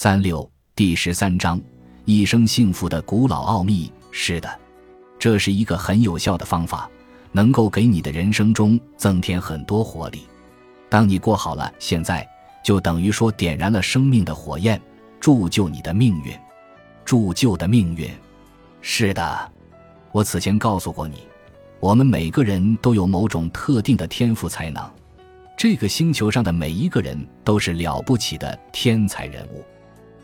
[0.00, 1.60] 三六第十三章，
[2.04, 3.92] 一生幸福的古老奥秘。
[4.12, 4.48] 是的，
[5.18, 6.88] 这是一个很有效的方法，
[7.32, 10.22] 能够给你的人生中增添很多活力。
[10.88, 12.24] 当你过好了现在，
[12.62, 14.80] 就等于说点燃了生命的火焰，
[15.18, 16.32] 铸就你的命运。
[17.04, 18.08] 铸就的命运。
[18.80, 19.52] 是的，
[20.12, 21.24] 我此前告诉过你，
[21.80, 24.88] 我们每个人都有某种特定的天赋才能。
[25.56, 29.64] 这个星球上的每一个人都是了不起的天才人物。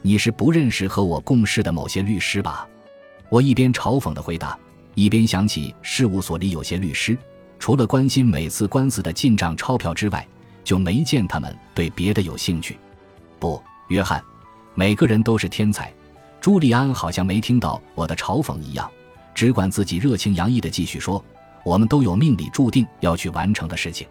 [0.07, 2.69] 你是不认识和我共事的某些律师吧？
[3.31, 4.55] 我一边嘲讽的回答，
[4.95, 7.17] 一边想起事务所里有些律师，
[7.59, 10.29] 除了关心每次官司的进账钞票之外，
[10.63, 12.77] 就没见他们对别的有兴趣。
[13.39, 14.23] 不，约翰，
[14.75, 15.91] 每个人都是天才。
[16.39, 18.87] 朱利安好像没听到我的嘲讽一样，
[19.35, 21.25] 只管自己热情洋溢的继续说
[21.65, 24.07] ：“我们都有命里注定要去完成的事情。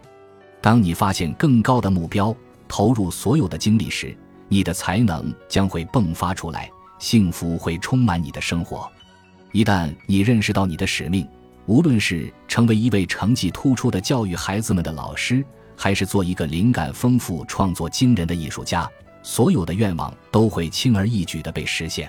[0.60, 2.34] 当你发现更高的目标，
[2.66, 4.12] 投入所有的精力时。”
[4.54, 8.88] 你的才能将会迸发出来，幸福会充满你的生活。
[9.50, 11.26] 一旦你认识到你的使命，
[11.66, 18.88] 无论是成为一位成绩突出的教育孩子们的老师，还是做一个灵感丰富、创作惊人的艺术家，
[19.24, 22.08] 所有的愿望都会轻而易举地被实现。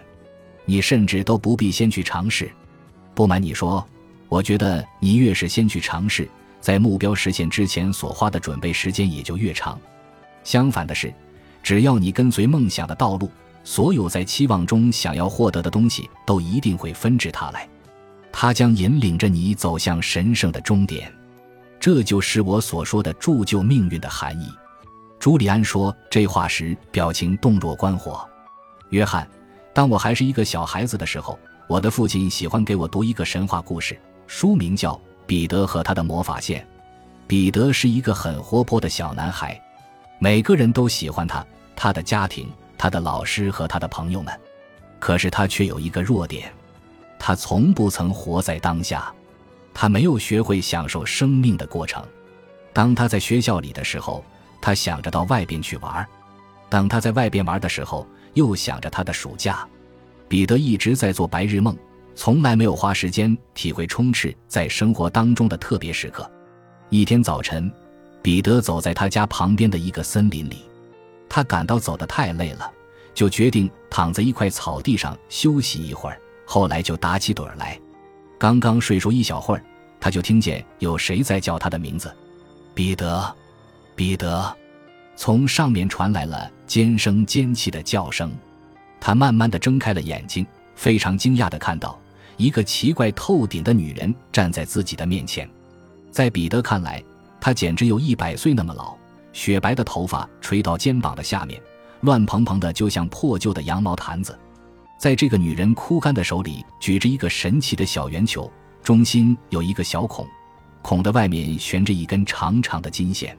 [0.65, 2.47] 你甚至都不必先去尝试。
[3.15, 3.83] 不瞒你说，
[4.29, 6.29] 我觉得你越是先去尝试，
[6.61, 9.81] 在目标实现之前所花的准备时间也就越长。
[10.43, 11.11] 相反的是。
[11.65, 13.27] 只要你跟随梦想的道路，
[13.63, 17.67] 所有在期望中想要获得的东西都一定会纷至沓来，
[18.31, 21.11] 它将引领着你走向神圣的终点。
[21.79, 24.47] 这就是我所说的铸就命运的含义。
[25.17, 28.23] 朱利安说这话时，表情动若观火。
[28.91, 29.27] 约翰，
[29.73, 34.93] 当我还是一个小孩子的时候，我的父亲喜欢给我读一个神话故事，书名叫
[35.25, 36.61] 《彼得和他的魔法线》。
[37.25, 39.59] 彼得是一个很活泼的小男孩，
[40.19, 41.43] 每个人都喜欢他。
[41.75, 44.33] 他的家庭、他的老师和他的朋友们，
[44.99, 46.51] 可是他却有一个弱点，
[47.19, 49.13] 他从不曾活在当下，
[49.73, 52.03] 他没有学会享受生命的过程。
[52.73, 54.23] 当他在学校里的时候，
[54.61, 56.05] 他想着到外边去玩；
[56.69, 59.67] 等他在外边玩的时候，又想着他的暑假。
[60.27, 61.77] 彼得一直在做白日梦，
[62.15, 66.29] 从来没有花时间体会充斥在生活当中的特别时刻。
[66.89, 67.71] 一天早晨，
[68.21, 70.65] 彼得走在他家旁边的一个森林里。
[71.27, 72.71] 他感到走得太累了，
[73.13, 76.19] 就决定躺在一块草地上休息一会儿。
[76.45, 77.79] 后来就打起盹儿来，
[78.37, 79.63] 刚刚睡熟一小会儿，
[79.99, 82.15] 他就听见有谁在叫他的名字
[82.75, 83.35] ：“彼得，
[83.95, 84.55] 彼得！”
[85.17, 88.31] 从上面传来了尖声尖气的叫声。
[88.99, 91.99] 他慢慢的睁开了眼睛，非常惊讶的看到
[92.37, 95.49] 一个奇怪透顶的女人站在自己的面前。
[96.11, 97.03] 在彼得看来，
[97.39, 98.95] 她简直有一百岁那么老。
[99.35, 101.61] 雪白的头发垂到肩膀的下面，
[101.99, 104.39] 乱蓬蓬的，就像破旧的羊毛毯子。
[104.97, 108.49] 在这个女人枯干的手里，举着一个神奇的小圆球，
[108.81, 110.25] 中心有一个小孔，
[110.81, 113.37] 孔的外面悬着一根长长的金线。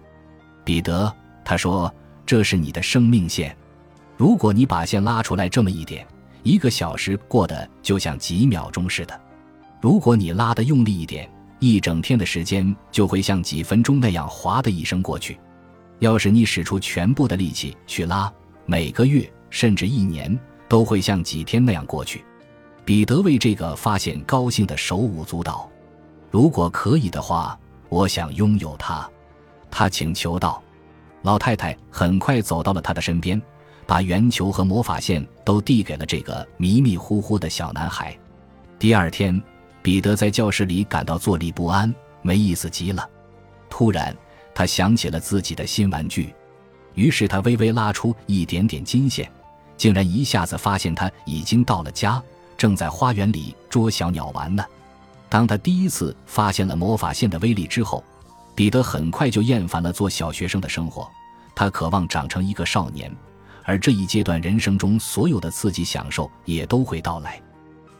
[0.64, 1.10] 彼得，
[1.42, 1.92] 他说
[2.26, 3.56] ：“这是你的生命线。
[4.18, 6.06] 如果你把线拉出来这么一点，
[6.42, 9.14] 一个小时过得就像几秒钟似的；
[9.80, 11.26] 如果你拉得用力一点，
[11.58, 15.38] 一整天的时间就会像几分钟那样哗的一声过去。”
[15.98, 18.32] 要是你使出全部的力气去拉，
[18.66, 22.24] 每个月甚至一年都会像几天那样过去。
[22.84, 25.68] 彼得为这个发现高兴的手舞足蹈。
[26.30, 27.58] 如果可以的话，
[27.88, 29.08] 我想拥有它，
[29.70, 30.62] 他请求道。
[31.22, 33.40] 老太太很快走到了他的身边，
[33.86, 38.16] 把圆球和魔法线都递给了这个迷迷糊糊的小男孩。
[38.78, 39.42] 第二天，
[39.82, 41.92] 彼得在教室里感到坐立不安，
[42.22, 43.08] 没意思极了。
[43.70, 44.14] 突然。
[44.56, 46.34] 他想起了自己的新玩具，
[46.94, 49.30] 于是他微微拉出一点点金线，
[49.76, 52.22] 竟然一下子发现他已经到了家，
[52.56, 54.64] 正在花园里捉小鸟玩呢。
[55.28, 58.02] 当他第一次发现了魔法线的威力之后，
[58.54, 61.06] 彼得很快就厌烦了做小学生的生活，
[61.54, 63.14] 他渴望长成一个少年，
[63.62, 67.38] 而这一阶段人生中所有的刺激享受也都会到来。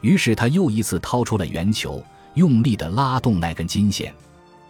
[0.00, 2.02] 于是他又一次掏出了圆球，
[2.32, 4.14] 用力地拉动那根金线，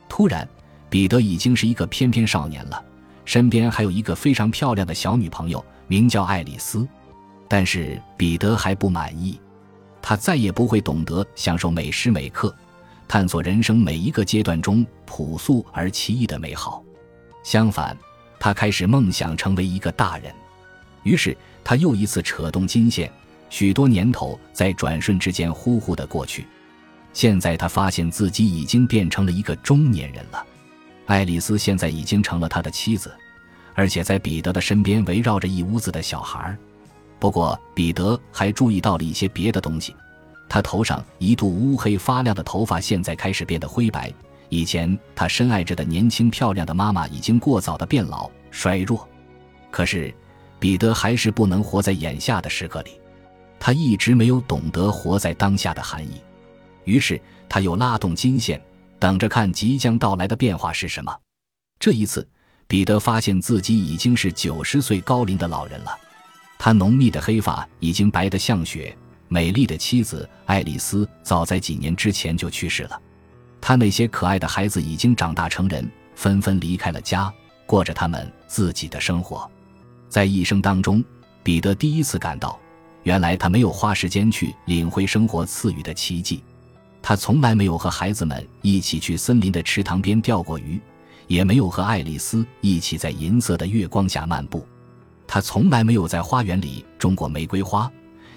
[0.08, 0.49] 突然。
[0.96, 2.82] 彼得已经是一个翩翩少年了，
[3.26, 6.88] 身边还有一个非常漂亮的小女朋友，名叫爱丽丝。
[7.46, 9.38] 但是彼得还不满意，
[10.00, 12.56] 他再也不会懂得享受每时每刻，
[13.06, 16.82] 探索人生每一个阶段中朴素而奇异的美好。
[17.44, 17.94] 相反，
[18.40, 20.34] 他开始梦想成为一个大人。
[21.02, 23.12] 于是他又一次扯动金线，
[23.50, 26.46] 许多年头在转瞬之间呼呼的过去。
[27.12, 30.43] 现在他发现自己已经变成了一个中年人了。
[31.06, 33.14] 爱丽丝现在已经成了他的妻子，
[33.75, 36.56] 而且在彼得的身边围绕着一屋子的小孩
[37.19, 39.94] 不过，彼得还注意到了一些别的东西。
[40.49, 44.12] 他头上一度乌黑发亮的头发，现在开始变得灰白。
[44.49, 49.08] 以前他深爱着的年轻漂亮的妈妈，已经过早的变老衰弱。
[49.70, 50.14] 可是，
[50.61, 53.00] 彼得还是不能活在眼下的时刻里。
[53.58, 56.20] 他一直没有懂得活在当下的含义。
[56.85, 58.61] 于是，他又拉动金线，
[58.98, 61.14] 等着看即将到来的变化是什么。
[61.78, 62.26] 这一次，
[62.66, 65.96] 彼得发现自己已经是九十岁高龄的老人了。
[66.58, 68.96] 他浓密的黑发已经白得像雪。
[69.28, 73.02] 美丽的妻子爱丽丝早在几年之前就去世了，
[73.60, 77.32] 他那些可爱的孩子已经长大成人，纷纷离开了家，
[77.66, 79.50] 过着他们自己的生活。
[80.08, 81.04] 在一生当中，
[81.43, 82.56] 彼得第一次感到，
[83.02, 86.43] 原来他没有花时间去领会生活赐予的奇迹。
[87.08, 90.81] 他从来没有和孩子们一起去森林的池塘边钓过鱼，
[91.29, 94.67] 也没有和爱丽丝一起在银色的月光下漫步。
[95.25, 97.88] 他从来没有在花园里种过玫瑰花。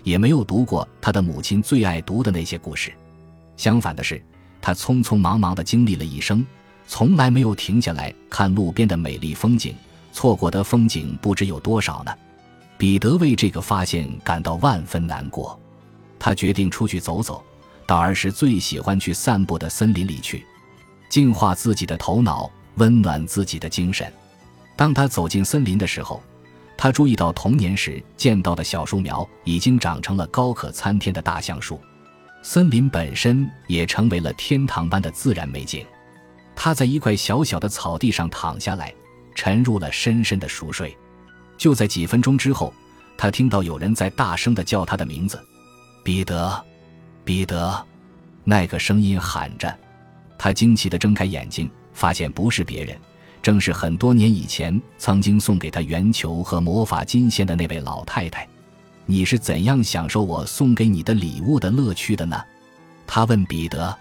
[0.04, 2.94] 也没有读过他的母亲最爱读的那些故事。
[3.58, 4.24] 相反的是，
[4.62, 6.46] 他匆匆忙忙地经历了一生，
[6.86, 9.74] 从来没有停下来看路边的美丽风景。
[10.14, 12.14] 错过的风景不知有多少呢？
[12.78, 15.60] 彼得为这个发现感到万分难过。
[16.20, 17.44] 他决定出去走走，
[17.90, 20.46] 到儿时最喜欢去散步的森林里去，
[21.10, 24.14] 净化自己的头脑，温暖自己的精神。
[24.76, 26.22] 当他走进森林的时候，
[26.78, 31.82] 他注意到童年时见到的小树苗已经长成了高可参天的大橡树，
[32.44, 35.84] 森林本身也成为了天堂般的自然美景。
[36.56, 38.94] 他在一块小小的草地上躺下来，
[39.34, 40.96] 沉入了深深的熟睡。
[41.58, 42.72] 就在几分钟之后，
[43.18, 45.44] 他听到有人在大声地叫他的名字
[46.06, 46.64] ：“彼得，
[47.30, 47.86] 彼得！”
[48.44, 49.72] 那个声音喊着。
[50.36, 52.98] 他惊奇地睁开眼睛，发现不是别人。
[53.40, 58.48] 正是很多年以前曾经送给他圆球和魔法金线的那位老太太，
[59.06, 62.42] 你是怎样享受我送给你的礼物的乐趣的呢？
[63.06, 63.96] 他问彼得。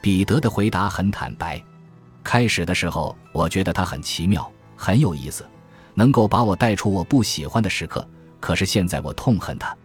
[0.00, 1.62] 彼得的回答很坦白。
[2.24, 5.46] 开始的时候，我觉得他很奇妙，很有意思，
[5.92, 8.08] 能够把我带出我不喜欢的时刻。
[8.40, 9.76] 可是现在我痛恨他，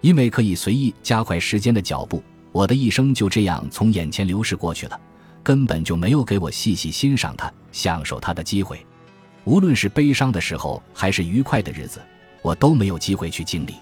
[0.00, 2.22] 因为可以随意加快时间的脚步，
[2.52, 5.00] 我的一生就这样从眼前流逝过去了。
[5.42, 8.84] 根本就没有给我细细欣赏它、享受它的机会。
[9.44, 12.02] 无论是悲伤的时候，还是愉快的日子，
[12.42, 13.74] 我都没有机会去经历。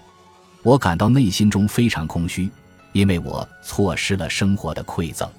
[0.63, 2.49] 我感到内心中非常空虚，
[2.93, 5.29] 因为我错失了生活的馈赠。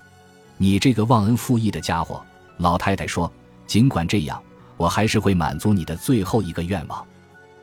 [0.58, 2.22] 你这个忘恩负义的家伙！
[2.58, 3.30] 老太太说。
[3.66, 4.42] 尽管这样，
[4.76, 7.06] 我还是会满足你的最后一个愿望。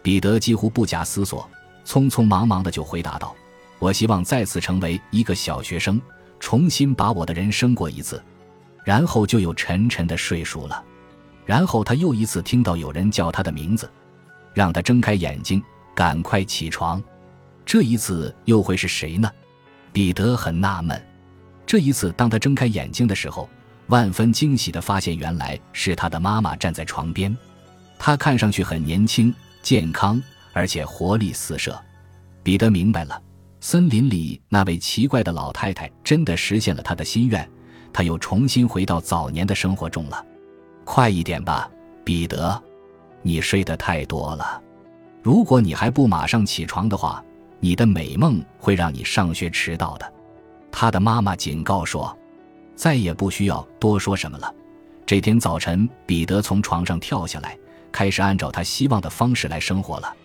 [0.02, 1.50] 彼得几乎不假思索，
[1.86, 3.36] 匆匆忙忙的就回答道
[3.80, 6.02] ：“我希望再次成为一个小学生，
[6.40, 8.22] 重新把我的人生过一次。”
[8.84, 10.84] 然后就有沉沉的睡熟了，
[11.44, 13.90] 然后他又一次听到有人叫他的名字，
[14.54, 15.60] 让他睁开眼睛，
[15.96, 17.02] 赶快起床。
[17.66, 19.28] 这一次又会是谁呢？
[19.92, 21.04] 彼得很纳闷。
[21.66, 23.50] 这一次，当他睁开眼睛的时候，
[23.88, 27.36] 万分惊喜地发现，原来是他的妈妈站在床边。
[27.98, 29.34] 她看上去很年轻、
[29.64, 30.22] 健康，
[30.56, 31.78] 而且活力四射。
[32.42, 33.22] 彼得明白了，
[33.60, 37.48] 森林里那位奇怪的老太太真的实现了他的心愿。
[37.92, 40.26] 他又重新回到早年的生活中了。
[40.86, 41.70] 快一点吧，
[42.06, 42.62] 彼得，
[43.22, 44.62] 你睡得太多了。
[45.22, 47.22] 如果你还不马上起床的话，
[47.60, 50.14] 你的美梦会让你上学迟到的。
[50.72, 52.16] 他的妈妈警告说
[52.76, 54.54] ：“再也不需要多说什么了。”
[55.06, 57.58] 这天早晨，彼得从床上跳下来，
[57.92, 60.16] 开始按照他希望的方式来生活了。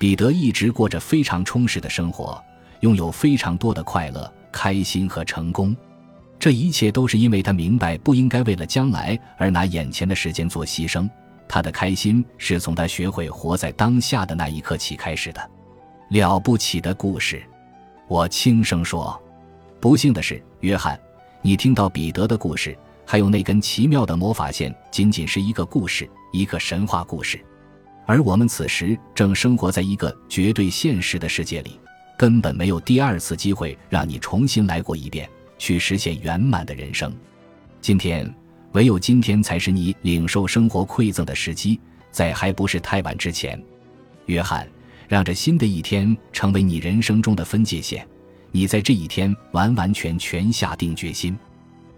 [0.00, 2.42] 彼得一直过着非常充实的生活，
[2.80, 5.76] 拥有非常多的快乐、开心和成功。
[6.38, 11.06] 这一切都是因为他明白不应该为了将来而拿眼前的时间做牺牲。
[11.46, 15.50] 他的开心是从他学会活在当下的那一刻起开始的。
[16.08, 17.42] 了不起的故事，
[18.08, 19.20] 我轻声说。
[19.80, 20.98] 不幸的是，约翰，
[21.42, 27.38] 你听到彼得的故事，还有那根奇妙的魔法线，仅仅是一个故事，一个神话故事。
[28.10, 31.78] 而我们此时正生活在一个绝对现实的世界里，
[32.18, 35.30] 根本没有第二次机会让你重新来过一遍。
[35.58, 37.14] 去实现圆满的人生。
[37.80, 38.28] 今天，
[38.72, 41.78] 唯有今天才是你领受生活馈赠的时机，
[42.10, 43.62] 在还不是太晚之前。
[44.26, 44.68] 约翰，
[45.06, 48.04] 让这新的一天成为你人生中的分界线。
[48.50, 51.38] 你在这一天完完全全下定决心，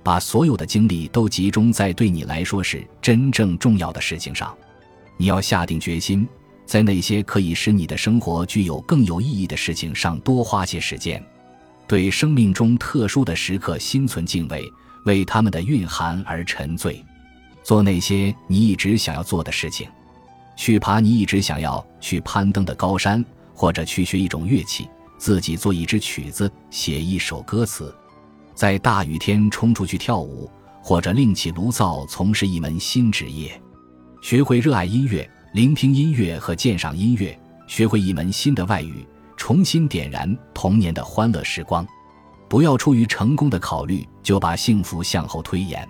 [0.02, 4.54] 把所有的精力都集中在对你来说是真正重要的事情上。
[5.16, 6.26] 你要下定决心，
[6.64, 11.22] 在那些可以使你的生活具有更有意义的事情上多花些时间。
[11.86, 14.64] 对生命中特殊的时刻心存敬畏，
[15.04, 17.04] 为他们的蕴含而沉醉，
[17.62, 19.86] 做那些你一直想要做的事情，
[20.56, 23.22] 去爬你一直想要去攀登的高山，
[23.54, 24.88] 或者去学一种乐器，
[25.18, 27.94] 自己做一支曲子，写一首歌词，
[28.54, 30.50] 在大雨天冲出去跳舞，
[30.82, 33.60] 或者另起炉灶，从事一门新职业，
[34.22, 37.36] 学会热爱音乐，聆听音乐和鉴赏音乐，
[37.66, 39.04] 学会一门新的外语，
[39.36, 41.84] 重新点燃童年的欢乐时光。
[42.48, 45.86] 不要出于成功的考虑就把幸福向后推延，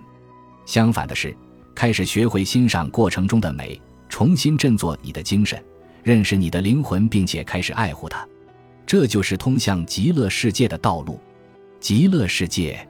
[0.65, 1.37] 相反的是，
[1.75, 5.63] 开始学会欣赏过程中的美，重新振作你的精神，
[6.01, 8.27] 认识你的灵魂，并且开始爱护它。
[8.83, 11.19] 这就是通向极乐世界的道路。
[11.79, 12.85] 极乐世界，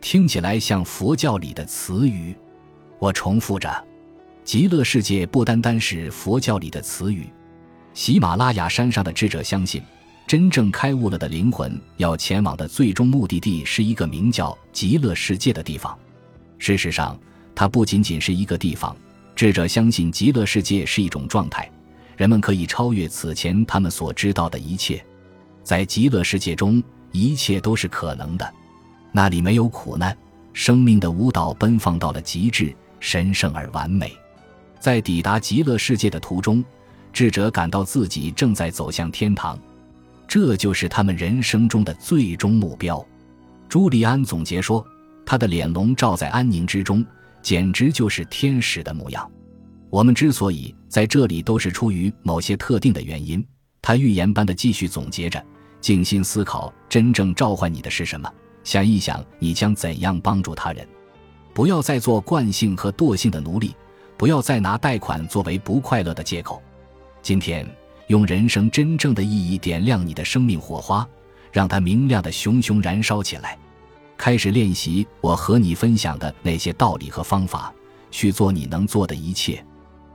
[0.00, 2.34] 听起来像佛教里的词语。
[2.98, 3.86] 我重复着，
[4.48, 7.26] 极乐世界不单单是佛教里的词语。
[7.92, 9.82] 喜马拉雅山上的智者相信。
[10.26, 15.94] 真正开悟了的灵魂要前往的最终目的地是一个名叫极乐世界的地方。
[16.56, 17.18] 事实上，
[17.54, 18.96] 它不仅仅是一个地方。
[19.36, 21.70] 智者相信极乐世界是一种状态，
[22.16, 25.04] 人们可以超越此前他们所知道的一切。
[25.62, 28.54] 在极乐世界中，一切都是可能的。
[29.12, 30.16] 那里没有苦难，
[30.54, 34.16] 生命的舞蹈奔放到了极致，神圣而完美。
[34.80, 36.64] 在抵达极乐世界的途中，
[37.12, 39.58] 智者感到自己正在走向天堂。
[40.26, 43.04] 这就是他们人生中的最终目标。
[43.68, 44.84] 朱利安总结说
[45.24, 47.04] ：“他的脸笼罩在安宁之中，
[47.42, 49.30] 简直就是天使的模样。”
[49.90, 53.44] 我们之所以在这里，都是出于某些特定的原因。
[53.80, 55.42] 他预言般的继续总结着
[55.80, 58.30] ：“静心思考，真正召唤你的是什么？
[58.64, 60.86] 想一想，你将怎样帮助他人？
[61.54, 63.74] 不要再做惯性和惰性的奴隶，
[64.18, 66.62] 不要再拿贷款作为不快乐的借口。
[67.22, 67.66] 今天。”
[68.08, 71.06] 用人生真正的意义点亮你的生命火花，
[71.52, 73.54] 让它明亮的熊熊燃烧起来。
[74.16, 77.70] 开始练习我和你分享的那些道理和方法，
[78.10, 79.62] 去做你能做的一切。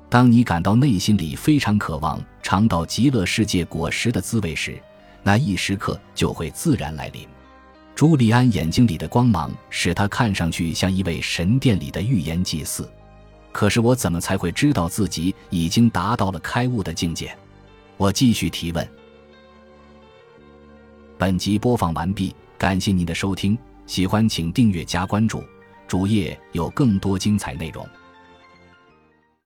[0.10, 4.82] 当你感到内心里非常渴望尝到极乐世界果实的滋味时，
[5.22, 7.28] 那一时刻就会自然来临。
[7.94, 12.92] 朱利安眼睛里的光芒使他看上去像一位神殿里的预言祭祀。
[13.54, 17.34] 可是我怎么才会知道自己已经达到了开悟的境界？
[17.96, 18.86] 我继续提问。
[21.18, 25.44] 本集播放完毕，感谢您的收听，喜欢请订阅加关注，
[25.88, 27.88] 主页有更多精彩内容。